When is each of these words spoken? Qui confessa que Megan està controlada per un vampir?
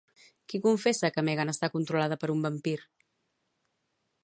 Qui 0.53 0.59
confessa 0.63 1.11
que 1.17 1.23
Megan 1.27 1.51
està 1.53 1.69
controlada 1.75 2.19
per 2.25 2.33
un 2.37 2.43
vampir? 2.49 2.77